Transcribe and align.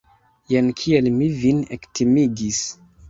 Jen 0.53 0.71
kiel 0.79 1.09
mi 1.19 1.27
vin 1.43 1.61
ektimigis! 1.77 2.65